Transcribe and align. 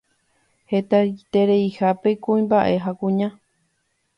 hetaitereihápe 0.71 2.09
kuimba'e 2.23 2.75
ha 2.85 2.91
kuña 2.99 3.29